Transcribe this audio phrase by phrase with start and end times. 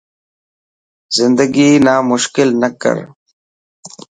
[1.17, 2.97] زندگي نا موشڪل نه ڪر.